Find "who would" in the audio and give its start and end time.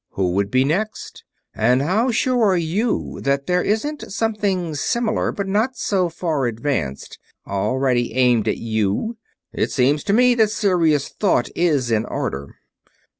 0.13-0.49